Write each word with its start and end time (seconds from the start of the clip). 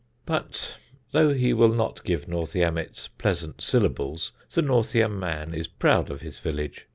But 0.25 0.77
though 1.11 1.31
he 1.31 1.53
will 1.53 1.71
not 1.75 2.03
give 2.03 2.27
Northiam 2.27 2.75
its 2.75 3.07
pleasant 3.07 3.61
syllables, 3.61 4.31
the 4.51 4.63
Northiam 4.63 5.19
man 5.19 5.53
is 5.53 5.67
proud 5.67 6.09
of 6.09 6.21
his 6.21 6.39
village. 6.39 6.87